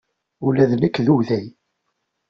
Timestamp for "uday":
1.15-1.47